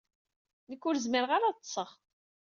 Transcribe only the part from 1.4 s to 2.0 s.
ad ṭṭseɣ.